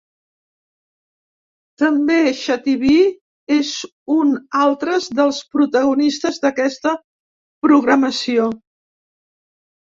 També 1.81 2.15
xativí 2.39 2.95
és 3.57 3.73
un 4.15 4.31
altres 4.61 5.11
dels 5.21 5.43
protagonistes 5.59 6.41
d’aquesta 6.47 6.95
programació. 7.67 8.49